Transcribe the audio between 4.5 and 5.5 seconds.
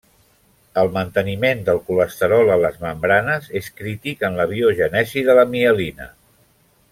biogènesi de la